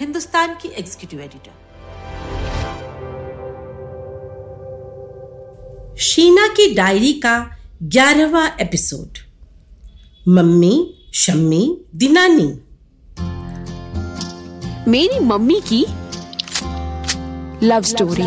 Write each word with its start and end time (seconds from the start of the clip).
हिंदुस्तान 0.00 0.54
की 0.54 0.68
executive 0.68 1.20
editor 1.20 1.52
Sheena 5.98 6.46
की 6.46 6.74
diary 6.74 7.12
का 7.12 7.56
ग्यारहवा 7.82 8.46
एपिसोड 8.60 9.18
मम्मी 10.28 10.94
शम्मी 11.14 11.80
दिनानी। 11.94 12.46
मेरी 14.90 15.18
मम्मी 15.18 15.60
की 15.72 15.86
लव 17.66 17.82
स्टोरी। 17.82 18.22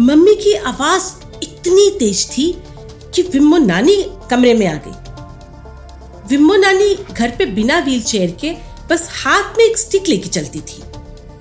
मम्मी 0.00 0.34
की 0.34 0.54
आवाज़ 0.54 1.14
इतनी 1.42 1.90
तेज 1.98 2.30
थी 2.30 2.58
कि 3.14 3.22
विम्मो 3.22 3.56
नानी 3.56 3.96
कमरे 4.30 4.54
में 4.54 4.66
आ 4.66 4.74
गई। 4.74 4.92
विम्मो 6.28 6.54
नानी 6.54 6.94
घर 7.12 7.30
पे 7.30 7.46
बिना 7.46 7.78
व्हीलचेयर 7.78 8.30
के 8.30 8.54
बस 8.90 9.08
हाथ 9.12 9.58
में 9.58 9.64
एक 9.64 9.78
स्टिक 9.78 10.08
लेके 10.08 10.28
चलती 10.28 10.60
थी। 10.60 10.82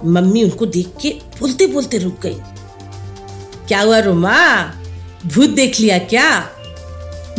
मम्मी 0.05 0.43
उनको 0.43 0.65
देख 0.65 0.93
के 1.01 1.09
बोलते 1.39 1.67
बोलते 1.67 1.97
रुक 1.97 2.19
गई। 2.21 2.37
क्या 3.67 3.81
हुआ 3.81 3.99
रोमा? 3.99 4.63
भूत 5.25 5.49
देख 5.49 5.79
लिया 5.79 5.97
क्या? 5.97 6.49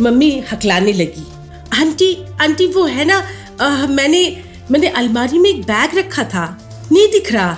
मम्मी 0.01 0.43
हकलाने 0.51 0.93
लगी। 0.93 1.27
आंटी 1.81 2.25
आंटी 2.41 2.67
वो 2.67 2.85
है 2.85 3.05
ना 3.05 3.23
आ, 3.61 3.69
मैंने 3.87 4.43
मैंने 4.71 4.87
अलमारी 4.87 5.37
में 5.39 5.49
एक 5.49 5.61
बैग 5.61 5.97
रखा 5.97 6.23
था। 6.23 6.45
नहीं 6.91 7.07
दिख 7.07 7.31
रहा। 7.31 7.57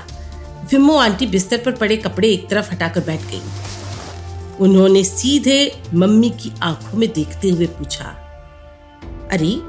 विमो 0.71 0.95
आंटी 0.95 1.27
बिस्तर 1.27 1.57
पर 1.57 1.71
पड़े 1.71 1.97
कपड़े 1.97 2.27
एक 2.27 2.49
तरफ़ 2.49 2.71
हटाकर 2.71 3.01
बैठ 3.01 3.19
गई। 3.19 3.41
उन्होंने 4.61 5.03
सीधे 5.03 5.59
मम्मी 5.93 6.29
की 6.29 6.51
आँखों 6.63 6.97
में 6.97 7.11
देखते 7.13 7.49
हुए 7.49 7.65
पूछा 7.65 8.05
अरे 9.31 9.61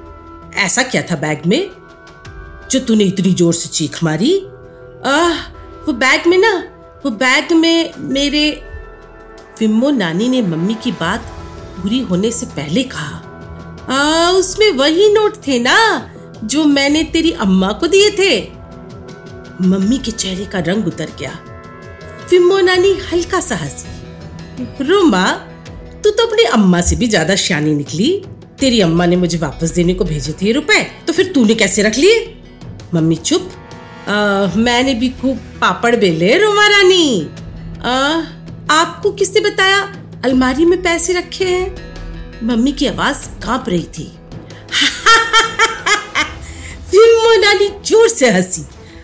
ऐसा 0.60 0.82
क्या 0.82 1.02
था 1.02 1.16
बैग 1.16 1.46
में? 1.46 1.70
जो 2.70 2.78
तूने 2.78 3.04
इतनी 3.04 3.32
ज़ोर 3.34 3.54
से 3.54 3.68
चीख 3.68 4.02
मारी? 4.04 4.38
आह 5.06 5.40
वो 5.86 5.92
बैग 5.92 6.26
में 6.26 6.38
ना 6.38 6.52
वो 7.04 7.10
बैग 7.10 7.52
में 7.52 7.92
मेरे 7.98 8.62
विम्मो 9.60 9.90
नानी 9.90 10.28
ने 10.28 10.42
मम्मी 10.42 10.74
की 10.74 10.92
बात 10.92 11.20
पूरी 11.76 12.00
होने 12.00 12.30
से 12.30 12.46
पहले 12.46 12.82
कहा 12.82 13.24
आ, 13.90 14.30
उसमें 14.30 14.70
वही 14.72 15.12
नोट 15.12 15.36
थे 15.46 15.58
ना 15.58 15.76
जो 16.44 16.64
मैंने 16.64 17.04
तेरी 17.04 17.30
अम्मा 17.32 17.72
को 17.72 17.86
दिए 17.86 18.10
थे। 18.10 18.52
मम्मी 19.62 19.98
के 19.98 20.10
चेहरे 20.10 20.44
का 20.44 20.58
रंग 20.58 20.86
उतर 20.86 21.08
गया। 21.18 21.38
विम्मो 22.30 22.58
नानी 22.60 22.92
हल्का 23.12 23.40
सा 23.40 23.56
हँसी। 23.56 23.97
रोमा 24.60 25.30
तू 26.04 26.10
तो 26.10 26.26
अपनी 26.26 26.44
अम्मा 26.44 26.80
से 26.80 26.96
भी 26.96 27.06
ज़्यादा 27.06 27.36
शानी 27.36 27.74
निकली। 27.74 28.22
तेरी 28.60 28.80
अम्मा 28.80 29.06
ने 29.06 29.16
मुझे 29.16 29.38
वापस 29.38 29.70
देने 29.70 29.94
को 29.94 30.04
भेजे 30.04 30.32
थे 30.42 30.52
रुपए 30.52 30.82
तो 31.06 31.12
फिर 31.12 31.32
तूने 31.34 31.54
कैसे 31.54 31.82
रख 31.82 31.98
लिए? 31.98 32.34
मम्मी 32.94 33.16
चुप। 33.16 33.50
आ, 34.08 34.46
मैंने 34.56 34.94
भी 34.94 35.08
खूब 35.20 35.36
पापड़ 35.60 35.94
बेले 35.96 36.38
रोमा 36.38 36.66
रानी। 36.66 37.30
आपको 38.70 39.12
किसने 39.12 39.40
बताया? 39.40 39.92
अलमारी 40.24 40.64
में 40.64 40.82
पैसे 40.82 41.12
रखे 41.12 41.44
हैं। 41.44 42.46
मम्मी 42.46 42.72
की 42.72 42.86
आवाज़ 42.86 43.28
काँप 43.44 43.64
रही 43.68 43.88
थी। 43.98 44.12
नानी 47.38 47.68
ज़ोर 47.86 48.08
से 48.08 48.30
हँसी। 48.30 48.62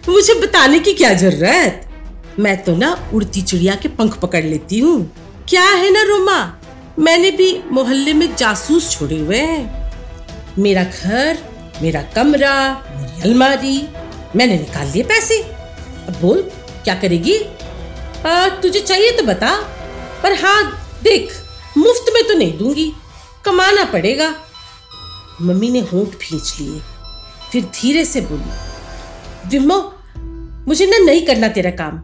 मुझे 0.09 0.35
बताने 0.35 0.79
की 0.79 0.93
क्या 0.93 1.15
ज़रूरत? 1.15 1.87
मैं 2.39 2.65
तो 2.65 2.77
ना 2.77 3.11
उड़ती 3.15 3.43
चिड़िया 3.43 3.75
के 3.75 3.89
पंख 3.89 4.21
पकड़ 4.21 4.45
लेती 4.45 4.79
हूँ। 4.79 5.13
क्या 5.49 5.63
है 5.63 5.91
ना 5.93 6.03
रोमा? 6.03 6.37
मैंने 6.99 7.31
भी 7.31 7.49
मोहल्ले 7.73 8.13
में 8.13 8.35
जासूस 8.37 8.91
छोड़े 8.91 9.19
हुए 9.19 9.39
हैं। 9.39 9.93
मेरा 10.59 10.85
घर 10.85 11.39
मेरा 11.83 12.03
कमरा 12.15 12.55
मेरी 12.91 13.21
अलमारी 13.23 13.77
मैंने 14.37 14.57
निकाल 14.59 14.87
लिए 14.87 15.03
पैसे। 15.03 15.39
अब 15.43 16.17
बोल 16.21 16.41
क्या 16.85 16.95
करेगी? 16.95 17.37
आ, 18.27 18.49
तुझे 18.63 18.81
चाहिए 18.81 19.11
तो 19.11 19.23
बता 19.23 19.55
पर 20.23 20.33
हाँ 20.35 20.63
देख 21.03 21.33
मुफ़्त 21.77 22.13
में 22.15 22.23
तो 22.29 22.39
नहीं 22.39 22.57
दूँगी 22.59 22.93
कमाना 23.45 23.85
पड़ेगा। 23.85 24.35
मम्मी 25.41 25.71
ने 25.71 25.81
होंठ 25.83 26.17
भींच 26.21 26.55
लिए 26.61 26.81
फिर 27.53 27.65
धीरे 27.75 28.05
से 28.05 28.21
बोली 28.23 29.49
विमो 29.51 29.79
मुझे 30.69 30.87
ना 30.87 30.99
नहीं 31.05 31.27
करना 31.27 31.49
तेरा 31.49 31.71
काम 31.81 31.99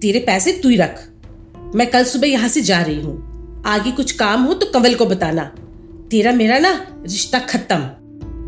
तेरे 0.00 0.18
पैसे 0.18 0.52
तू 0.52 0.68
ही 0.68 0.76
रख। 0.76 1.02
मैं 1.74 1.90
कल 1.90 2.04
सुबह 2.04 2.26
यहाँ 2.26 2.48
से 2.48 2.60
जा 2.60 2.82
रही 2.82 3.00
हूँ। 3.00 3.34
आगे 3.66 3.90
कुछ 3.90 4.12
काम 4.12 4.42
हो 4.42 4.54
तो 4.54 4.66
कंवल 4.66 4.94
को 4.94 5.06
बताना। 5.06 5.44
तेरा 6.10 6.32
मेरा 6.32 6.58
ना 6.58 6.86
रिश्ता 7.02 7.38
खत्म। 7.38 7.90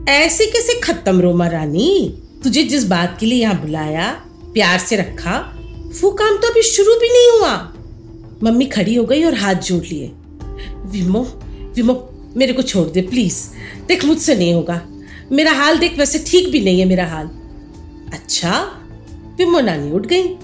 ऐसे 0.09 0.47
कैसे 0.47 0.81
खत्म, 0.81 1.21
रोमा 1.21 1.47
रानी? 1.47 2.23
तुझे 2.43 2.63
जिस 2.63 2.85
बात 2.85 3.17
के 3.21 3.27
लिए 3.27 3.43
यहाँ 3.43 3.61
बुलाया, 3.61 4.13
प्यार 4.55 4.79
से 4.79 4.97
रखा, 4.97 5.57
वो 6.01 6.11
काम 6.11 6.37
तो 6.37 6.49
अभी 6.49 6.63
शुरू 6.63 6.95
भी 6.95 7.09
नहीं 7.09 7.41
हुआ। 7.41 7.73
मम्मी 8.43 8.67
खड़ी 8.67 8.95
हो 8.95 9.05
गई 9.05 9.25
और 9.25 9.35
हाथ 9.35 9.55
जोड़ 9.55 9.85
लिए। 9.85 10.13
विमो 10.87 11.41
विमो, 11.77 12.11
मेरे 12.37 12.53
को 12.53 12.63
छोड़ 12.63 12.89
दे, 12.89 13.03
प्लीज़। 13.03 13.49
देख, 13.89 14.05
मुझसे 14.05 14.35
नहीं 14.35 14.55
होगा। 14.55 14.87
मेरा 15.33 15.53
हाल 15.53 15.79
देख 15.79 15.99
वैसे 15.99 16.25
ठीक 16.27 16.51
भी 16.51 16.61
नहीं 16.61 16.81
है, 16.81 16.87
मेरा 16.87 17.07
हाल। 17.07 17.27
अच्छा 18.13 18.81
विमो 19.39 19.61
नानी 19.61 19.91
उठ 19.91 20.07
गई। 20.07 20.37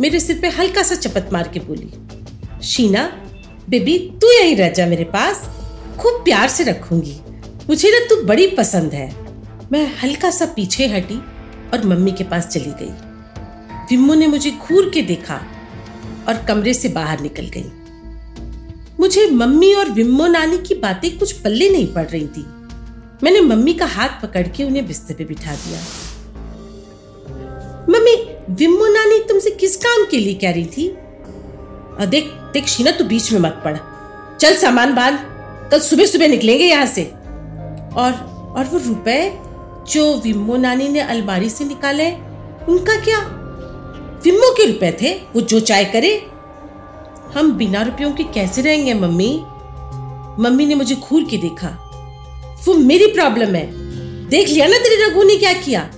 मेरे 0.00 0.20
सिर 0.20 0.38
पे 0.38 0.48
हल्का 0.48 0.82
सा 0.82 0.94
चपत 0.94 1.30
मार 1.32 1.48
के 1.48 1.60
बोली। 1.60 2.07
शीना, 2.62 3.04
बेबी, 3.68 3.98
तू 3.98 4.30
यहीं 4.32 4.56
रह 4.56 4.68
जा 4.68 4.86
मेरे 4.86 5.04
पास। 5.04 5.50
खूब 5.98 6.12
प्यार 6.12 6.48
से 6.48 6.64
रखूँगी। 6.64 7.20
मुझे 7.68 7.90
ना 7.90 8.06
तू 8.06 8.22
बड़ी 8.22 8.46
पसंद 8.46 8.92
है। 8.92 9.14
मैं 9.72 9.96
हल्का 9.96 10.30
सा 10.30 10.46
पीछे 10.46 10.86
हटी 10.86 11.18
और 11.72 11.86
मम्मी 11.86 12.12
के 12.12 12.24
पास 12.24 12.46
चली 12.46 12.70
गई। 12.70 12.90
विम्मो 13.90 14.14
ने 14.14 14.26
मुझे 14.26 14.50
घूर 14.50 14.90
के 14.94 15.02
देखा 15.02 15.42
और 16.28 16.44
कमरे 16.48 16.74
से 16.74 16.88
बाहर 16.88 17.20
निकल 17.20 17.50
गई। 17.56 17.64
मुझे 19.00 19.30
मम्मी 19.30 19.74
और 19.74 19.90
विम्मो 19.90 20.26
नानी 20.26 20.58
की 20.58 20.74
बातें 20.74 21.18
कुछ 21.18 21.32
पल्ले 21.32 21.70
नहीं 21.70 21.86
पड़ 21.86 22.06
रही 22.06 22.26
थी। 22.26 22.44
मैंने 23.22 23.40
मम्मी 23.40 23.72
का 23.72 23.86
हाथ 23.86 24.08
पकड़ 24.08 24.48
के 24.48 24.64
उन्हें 24.64 24.86
बिस्तर 24.86 25.14
पे 25.14 25.24
बिठा 25.24 25.54
दिया। 25.54 25.80
मम्मी, 27.88 28.16
विम्मो 28.50 28.86
नानी 28.86 29.18
तुमसे 29.18 29.50
किस 29.50 29.76
काम 29.76 30.06
के 30.10 30.16
लिए 30.16 30.34
कह 30.34 30.50
रही 30.50 30.66
थी? 30.66 30.96
देख 32.06 32.32
देख 32.52 32.66
शीना 32.66 32.90
तू 32.90 33.04
बीच 33.04 33.32
में 33.32 33.40
मत 33.40 33.62
पड़। 33.64 33.76
चल 34.40 34.56
सामान 34.56 34.94
बाँध। 34.94 35.18
कल 35.70 35.80
सुबह 35.80 36.06
सुबह 36.06 36.28
निकलेंगे 36.28 36.64
यहाँ 36.64 36.86
से। 36.86 37.04
और 37.96 38.38
और 38.56 38.64
वो 38.64 38.78
रुपए 38.78 39.38
जो 39.92 40.20
विम्मो 40.24 40.56
नानी 40.56 40.88
ने 40.88 41.00
अलमारी 41.00 41.50
से 41.50 41.64
निकाले, 41.64 42.10
उनका 42.68 43.00
क्या? 43.00 43.18
विम्मो 44.24 44.52
के 44.52 44.66
रुपए 44.66 44.98
थे? 45.02 45.14
वो 45.14 45.40
जो 45.40 45.60
चाय 45.60 45.84
करे। 45.84 46.26
हम 47.34 47.52
बिना 47.52 47.82
रुपयों 47.82 48.12
के 48.12 48.24
कैसे 48.24 48.62
रहेंगे, 48.62 48.94
मम्मी? 48.94 49.42
मम्मी 50.44 50.66
ने 50.66 50.74
मुझे 50.74 50.94
घूर 50.94 51.24
के 51.24 51.36
देखा। 51.36 51.68
वो 52.64 52.74
मेरी 52.74 53.06
प्रॉब्लम 53.06 53.54
है। 53.54 53.70
देख 54.28 54.48
लिया 54.48 54.66
ना 54.66 54.76
तेरी 54.76 55.10
रघु 55.10 55.22
ने 55.22 55.36
क्या 55.36 55.52
किया? 55.52 55.90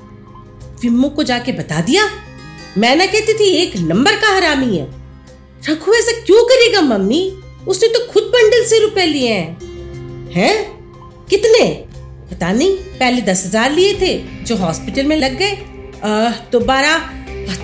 विम्मो 0.83 1.09
को 1.09 1.23
जाके 1.23 1.53
बता 1.53 1.81
दिया। 1.81 2.11
मैं 2.79 2.97
ना 2.97 3.07
कहती 3.07 3.33
थी, 3.33 3.45
एक 3.45 3.77
नंबर 3.77 4.13
का 4.13 4.37
हरामी 4.37 4.77
है। 4.77 5.00
रघु 5.69 5.93
ऐसा 5.95 6.13
क्यों 6.27 6.43
करेगा, 6.45 6.81
मम्मी? 6.81 7.23
उसने 7.69 7.89
तो 7.89 8.07
खुद 8.13 8.23
बंडल 8.25 8.65
से 8.65 8.79
रुपए 8.79 9.07
लिए 9.07 9.29
हैं। 9.29 10.31
हैं? 10.33 10.57
कितने? 11.31 11.65
पता 12.31 12.53
नहीं, 12.53 12.77
पहले 12.99 13.23
दस 13.23 13.45
हज़ार 13.47 13.73
लिए 13.73 13.95
थे, 13.95 14.17
जो 14.45 14.57
हॉस्पिटल 14.57 15.07
में 15.07 15.17
लग 15.17 15.37
गए। 15.39 15.57
तो 16.53 16.61
बारह 16.61 17.09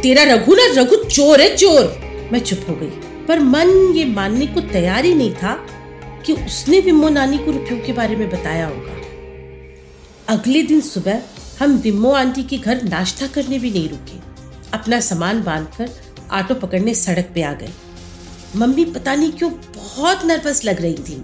तेरा 0.02 0.22
रघु 0.24 0.54
ना, 0.54 0.66
रघु 0.72 0.96
चोर 0.96 1.40
है, 1.40 1.56
चोर। 1.56 2.28
मैं 2.32 2.40
चुप 2.40 2.66
हो 2.68 2.74
गई। 2.74 2.90
पर 3.26 3.40
मन 3.40 3.70
ये 3.96 4.04
मानने 4.04 4.46
को 4.46 4.60
तैयार 4.62 5.04
ही 5.04 5.14
नहीं 5.14 5.34
था 5.34 5.54
कि 6.26 6.32
उसने 6.32 6.80
विमो 6.80 7.08
नानी 7.08 7.38
को 7.38 7.50
रुपयों 7.50 7.78
के 7.78 7.92
बारे 7.92 8.16
में 8.16 8.28
बताया 8.30 8.66
होगा। 8.66 8.94
अगले 10.28 10.62
दिन 10.62 10.80
सुबह 10.80 11.22
हम 11.60 11.76
विमो 11.76 12.10
आंटी 12.12 12.42
के 12.42 12.58
घर 12.58 12.82
नाश्ता 12.82 13.26
करने 13.26 13.58
भी 13.58 13.70
नहीं 13.70 13.88
रुके। 13.88 14.18
अपना 14.72 15.00
सामान 15.00 15.42
बांधकर 15.42 15.90
ऑटो 16.32 16.54
पकड़ने 16.56 16.94
सड़क 16.94 17.30
पे 17.34 17.42
आ 17.42 17.52
गए। 17.52 17.68
मम्मी 18.56 18.84
पता 18.84 19.14
नहीं 19.14 19.32
क्यों 19.32 19.50
बहुत 19.76 20.24
नर्वस 20.24 20.64
लग 20.64 20.80
रही 20.82 20.94
थी। 20.94 21.16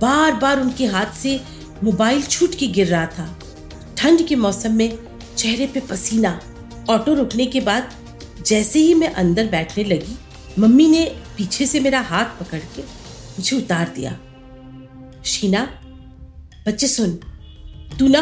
बार 0.00 0.32
बार 0.32 0.60
उनके 0.60 0.86
हाथ 0.86 1.12
से 1.12 1.40
मोबाइल 1.84 2.22
छूट 2.22 2.54
के 2.54 2.66
गिर 2.66 2.86
रहा 2.86 3.06
था। 3.06 3.38
ठंड 3.98 4.26
के 4.26 4.36
मौसम 4.36 4.72
में 4.72 4.98
चेहरे 5.36 5.66
पे 5.66 5.80
पसीना, 5.80 6.40
ऑटो 6.90 7.14
रुकने 7.14 7.46
के 7.46 7.60
बाद 7.60 7.90
जैसे 8.46 8.78
ही 8.78 8.94
मैं 8.94 9.12
अंदर 9.14 9.46
बैठने 9.46 9.84
लगी, 9.84 10.16
मम्मी 10.58 10.88
ने 10.88 11.04
पीछे 11.36 11.66
से 11.66 11.80
मेरा 11.80 12.00
हाथ 12.00 12.38
पकड़ 12.40 12.60
के 12.76 12.82
मुझे 12.82 13.56
उतार 13.56 13.92
दिया। 13.96 14.18
शीना, 15.24 15.62
बच्चे 16.66 16.88
सुन, 16.88 17.10
तू 17.98 18.08
ना 18.08 18.20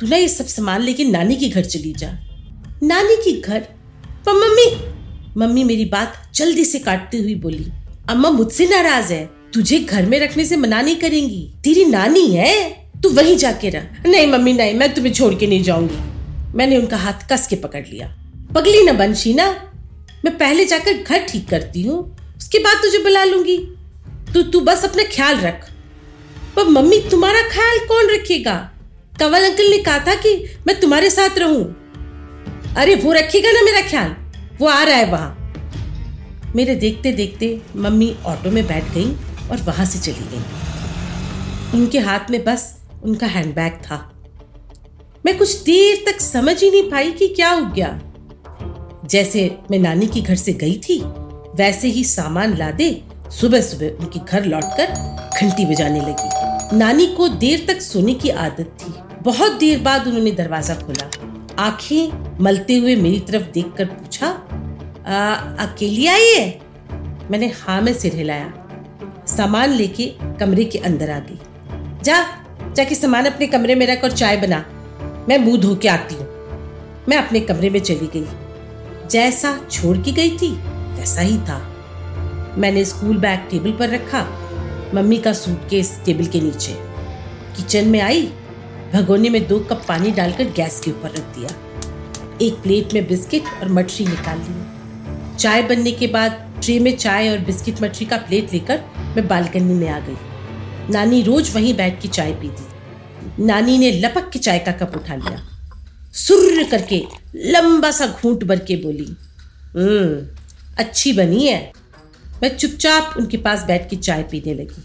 तू 0.00 0.06
ना 0.06 0.16
ये 0.16 0.28
सब 0.28 0.46
सामान 0.46 0.82
लेके 0.82 1.04
नानी 1.04 1.36
के 1.36 1.48
घर 1.48 1.64
चली 1.64 1.92
जा। 1.92 2.08
नानी 2.82 3.16
के 3.16 3.40
घर? 3.40 3.60
पर 4.26 4.32
मम्मी 4.32 4.93
मम्मी 5.36 5.64
मेरी 5.64 5.84
बात 5.84 6.30
जल्दी 6.34 6.64
से 6.64 6.78
काटती 6.78 7.18
हुई 7.18 7.34
बोली, 7.34 7.66
अम्मा 8.10 8.30
मुझसे 8.30 8.66
नाराज़ 8.66 9.12
है, 9.12 9.30
तुझे 9.54 9.78
घर 9.78 10.06
में 10.06 10.20
रखने 10.20 10.44
से 10.44 10.56
मना 10.56 10.82
नहीं 10.82 10.96
करेंगी, 10.96 11.54
तेरी 11.64 11.84
नानी 11.84 12.26
है, 12.30 12.70
तू 13.02 13.08
वहीं 13.08 13.36
जाके 13.36 13.70
रह। 13.70 13.82
नहीं 14.06 14.26
मम्मी, 14.26 14.52
नहीं, 14.52 14.74
मैं 14.74 14.94
तुम्हें 14.94 15.12
छोड़ 15.12 15.34
के 15.34 15.46
नहीं 15.46 15.62
जाऊँगी। 15.62 15.96
मैंने 16.54 16.76
उनका 16.76 16.96
हाथ 16.96 17.28
कस 17.32 17.46
के 17.46 17.56
पकड़ 17.56 17.84
लिया। 17.86 18.16
पगली 18.54 18.82
न 18.82 18.96
बन, 18.96 19.14
शीना, 19.14 19.72
मैं 20.24 20.38
पहले 20.38 20.64
जाकर 20.64 20.92
घर 20.92 21.18
ठीक 21.18 21.48
करती 21.48 21.82
हूँ, 21.82 22.16
उसके 22.36 22.58
बाद 22.58 22.76
तुझे 22.76 22.98
बुला 22.98 23.24
लूँगी। 23.24 23.58
तो 24.34 24.42
तू 24.42 24.60
बस 24.60 24.84
अपना 24.84 25.02
ख्याल 25.02 25.36
रख। 25.36 25.70
पर 26.56 26.64
मम्मी, 26.64 26.98
तुम्हारा 27.10 27.40
ख्याल 27.40 27.78
कौन 27.78 28.14
रखेगा? 28.14 28.70
कंवल 29.20 29.44
अंकल 29.44 29.70
ने 29.70 29.78
कहा 29.78 29.98
था 29.98 30.14
कि 30.14 30.58
मैं 30.66 30.80
तुम्हारे 30.80 31.10
साथ 31.10 31.38
रहूँ। 31.38 31.74
अरे, 32.76 32.94
वो 32.94 33.12
रखेगा 33.12 33.52
ना 33.52 33.62
मेरा 33.62 33.80
ख्याल? 33.80 34.16
वो 34.60 34.66
आ 34.66 34.82
रहा 34.82 34.96
है 34.96 35.04
वहाँ। 35.04 35.40
मेरे 36.56 36.74
देखते 36.74 37.12
देखते 37.12 37.60
मम्मी 37.76 38.16
ऑटो 38.26 38.50
में 38.50 38.66
बैठ 38.66 38.84
गई 38.92 39.12
और 39.50 39.62
वहाँ 39.62 39.86
से 39.86 39.98
चली 39.98 40.26
गई। 40.32 40.42
उनके 41.78 41.98
हाथ 41.98 42.30
में 42.30 42.44
बस, 42.44 42.80
उनका 43.04 43.26
हैंडबैग 43.26 43.72
था। 43.72 44.12
मैं 45.26 45.38
कुछ 45.38 45.62
देर 45.62 46.12
तक 46.12 46.20
समझ 46.20 46.62
ही 46.62 46.70
नहीं 46.70 46.90
पाई 46.90 47.12
कि 47.12 47.28
क्या 47.28 47.50
हो 47.50 47.66
गया। 47.66 48.00
जैसे 49.04 49.58
मैं 49.70 49.78
नानी 49.78 50.06
के 50.06 50.20
घर 50.20 50.34
से 50.34 50.52
गई 50.52 50.80
थी, 50.88 51.00
वैसे 51.54 51.88
ही 51.88 52.04
सामान 52.04 52.56
लादे 52.56 53.02
सुबह 53.30 53.60
सुबह 53.60 53.88
उनके 53.88 54.20
घर 54.20 54.44
लौटकर 54.44 54.86
घंटी 55.40 55.66
बजाने 55.66 56.00
लगी। 56.00 56.76
नानी 56.76 57.06
को 57.06 57.28
देर 57.28 57.64
तक 57.68 57.80
सोने 57.80 58.14
की 58.14 58.28
आदत 58.28 58.76
थी। 58.80 58.94
बहुत 59.22 59.52
देर 59.52 59.78
बाद 59.78 60.06
उन्होंने 60.06 60.30
दरवाज़ा 60.30 60.74
खोला। 60.74 61.10
आँखें 61.58 62.38
मलते 62.40 62.76
हुए 62.76 62.96
मेरी 62.96 63.20
तरफ़ 63.20 63.42
देखकर 63.42 63.84
पूछा 65.06 65.56
अकेली 65.60 66.06
आई 66.06 66.34
है? 66.34 66.60
मैंने 67.30 67.46
हाँ 67.46 67.82
में 67.82 67.94
सिर 67.94 68.14
हिलाया। 68.14 68.54
सामान 69.26 69.70
लेके 69.70 70.14
कमरे 70.40 70.64
के 70.64 70.78
अंदर 70.78 71.10
आ 71.10 71.18
गई। 71.18 71.38
जा, 72.02 72.26
जाके 72.72 72.94
सामान 72.94 73.24
अपने 73.24 73.46
कमरे 73.46 73.74
में 73.74 73.86
रख 73.86 74.04
और 74.04 74.12
चाय 74.12 74.36
बना। 74.36 74.64
मैं 75.28 75.38
मुँह 75.38 75.60
धो 75.60 75.76
के 75.76 75.88
आती 75.88 76.14
हूँ। 76.14 76.26
मैं 77.08 77.16
अपने 77.16 77.40
कमरे 77.40 77.70
में 77.70 77.80
चली 77.80 78.10
गई। 78.16 78.26
जैसा 79.10 79.60
छोड़ 79.70 79.96
के 79.96 80.12
गई 80.12 80.30
थी, 80.30 80.52
वैसा 80.68 81.20
ही 81.20 81.38
था। 81.38 81.70
मैंने 82.58 82.84
स्कूल 82.84 83.16
बैग 83.16 83.40
टेबल 83.50 83.72
पर 83.72 83.88
रखा, 83.88 84.22
मम्मी 84.94 85.18
का 85.18 85.32
सूटकेस 85.32 86.00
टेबल 86.04 86.26
के 86.26 86.40
नीचे। 86.40 86.72
किचन 87.56 87.88
में 87.88 88.00
आई, 88.00 88.32
भगोने 88.92 89.28
में 89.28 89.48
दो 89.48 89.58
कप 89.58 89.84
पानी 89.88 90.10
डालकर 90.10 90.44
गैस 90.44 90.80
के 90.80 90.90
ऊपर 90.90 91.08
रख 91.08 91.22
दिया। 91.22 91.48
एक 92.42 92.54
प्लेट 92.54 92.94
में 92.94 93.08
बिस्किट 93.08 93.42
और 93.62 93.68
मठरी 93.68 94.06
निकाल 94.06 94.38
ली। 94.38 94.83
चाय 95.44 95.62
बनने 95.62 95.90
के 95.92 96.06
बाद 96.06 96.36
ट्रे 96.62 96.78
में 96.80 96.96
चाय 96.96 97.28
और 97.28 97.38
बिस्किट 97.38 97.82
मठरी 97.82 98.04
का 98.06 98.16
प्लेट 98.18 98.52
लेकर 98.52 98.78
मैं 99.16 99.26
बालकनी 99.28 99.74
में 99.74 99.88
आ 99.88 99.98
गई। 100.00 100.92
नानी 100.92 101.20
रोज 101.22 101.50
वहीं 101.54 101.74
बैठ 101.76 102.00
के 102.02 102.08
चाय 102.08 102.32
पीती 102.34 103.44
नानी 103.44 103.76
ने 103.78 103.90
लपक 103.92 104.30
के 104.30 104.38
चाय 104.38 104.58
का 104.58 104.72
कप 104.72 104.96
उठा 104.96 105.14
लिया। 105.16 105.42
सुर्र 106.14 106.64
करके 106.70 107.02
लंबा 107.36 107.90
सा 107.90 108.06
घूंट 108.06 108.44
भर 108.44 108.58
के 108.58 108.76
बोली 108.76 109.06
हम्म 109.74 110.26
अच्छी 110.78 111.12
बनी 111.12 111.46
है। 111.46 111.72
मैं 112.42 112.56
चुपचाप 112.56 113.14
उनके 113.16 113.36
पास 113.36 113.64
बैठ 113.64 113.88
के 113.90 113.96
चाय 113.96 114.22
पीने 114.22 114.54
लगी। 114.54 114.82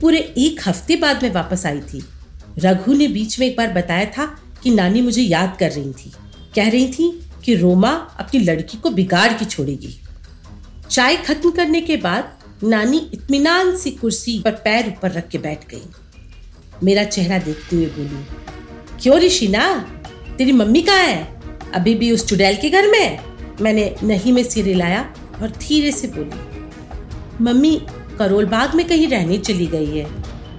पूरे 0.00 0.18
एक 0.38 0.68
हफ़्ते 0.68 0.96
बाद 0.96 1.22
मैं 1.22 1.32
वापस 1.32 1.66
आई 1.66 1.80
थी। 1.82 2.04
रघु 2.58 2.92
ने 2.92 3.08
बीच 3.08 3.40
में 3.40 3.46
एक 3.46 3.56
बार 3.56 3.72
बताया 3.72 4.04
था 4.18 4.26
कि 4.62 4.70
नानी 4.70 5.02
मुझे 5.02 5.22
याद 5.22 5.56
कर 5.60 5.70
रही 5.70 5.92
थी। 5.94 6.12
कह 6.54 6.70
रही 6.70 6.88
थी 6.88 7.18
कि 7.44 7.54
रोमा 7.54 7.90
अपनी 8.20 8.40
लड़की 8.40 8.78
को 8.78 8.90
बिगाड़ 8.90 9.32
के 9.32 9.44
छोड़ेगी। 9.44 9.98
चाय 10.90 11.16
खत्म 11.16 11.50
करने 11.50 11.80
के 11.80 11.96
बाद 11.96 12.38
नानी 12.64 12.98
इत्मीनान 13.14 13.76
सी 13.76 13.90
कुर्सी 13.90 14.40
पर 14.40 14.50
पैर 14.64 14.88
ऊपर 14.88 15.12
रख 15.12 15.28
के 15.28 15.38
बैठ 15.38 15.68
गई। 15.70 15.82
मेरा 16.84 17.04
चेहरा 17.04 17.38
देखते 17.38 17.76
हुए 17.76 17.86
बोली, 17.86 18.24
क्यों 19.02 19.18
ऋषिना? 19.18 19.64
तेरी 20.38 20.52
मम्मी 20.52 20.82
कहाँ 20.82 20.98
है? 20.98 21.40
अभी 21.74 21.94
भी 21.94 22.10
उस 22.12 22.26
चुड़ैल 22.26 22.56
के 22.56 22.70
घर 22.70 22.88
में? 22.88 23.18
मैंने 23.60 23.94
नहीं 24.02 24.32
में 24.32 24.42
सिर 24.44 24.66
हिलाया 24.66 25.02
और 25.42 25.50
धीरे 25.50 25.92
से 25.92 26.08
बोली, 26.08 26.40
मम्मी 27.44 27.80
करोल 28.18 28.46
बाग 28.46 28.74
में 28.74 28.86
कहीं 28.86 29.08
रहने 29.08 29.38
चली 29.38 29.66
गई 29.66 29.98
है। 29.98 30.04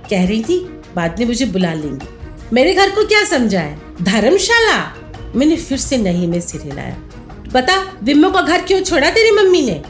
कह 0.10 0.26
रही 0.28 0.44
थी, 0.44 0.60
बाद 0.96 1.20
में 1.20 1.26
मुझे 1.26 1.46
बुला 1.46 1.74
लेंगी। 1.74 2.08
मेरे 2.54 2.74
घर 2.74 2.90
को 2.90 3.06
क्या 3.06 3.24
समझा 3.26 3.60
है 3.60 3.80
धर्मशाला? 4.02 5.03
मैंने 5.36 5.56
फिर 5.56 5.78
से 5.78 5.98
नहीं 5.98 6.28
में 6.28 6.40
सिर 6.42 6.62
हिलाया। 6.62 6.98
बता 7.54 7.76
विम्मो 8.04 8.30
का 8.32 8.42
घर 8.42 8.62
क्यों 8.62 8.80
छोड़ा 8.82 9.10
तेरी 9.10 9.32
मम्मी 9.32 9.62
ने? 9.62 9.82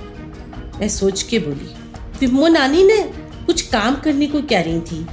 मैं 0.79 0.89
सोच 0.89 1.21
के 1.23 1.39
बोली 1.39 1.73
विम्मो 2.19 2.47
नानी 2.47 2.83
ने 2.83 2.97
कुछ 3.45 3.61
काम 3.61 3.95
करने 3.95 4.27
को 4.27 4.41
कह 4.41 4.61
रही 4.61 4.79
थी। 4.81 5.05